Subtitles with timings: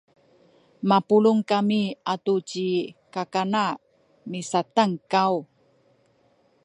[0.89, 1.81] mapulung kami
[2.13, 2.67] atu ci
[3.13, 3.63] kakana
[4.29, 5.33] misatankaw